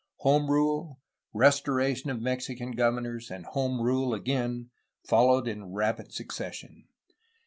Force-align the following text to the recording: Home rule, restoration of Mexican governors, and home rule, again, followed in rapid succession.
Home 0.21 0.49
rule, 0.49 0.99
restoration 1.31 2.09
of 2.09 2.19
Mexican 2.19 2.71
governors, 2.71 3.29
and 3.29 3.45
home 3.45 3.79
rule, 3.81 4.15
again, 4.15 4.71
followed 5.05 5.47
in 5.47 5.73
rapid 5.73 6.11
succession. 6.11 6.85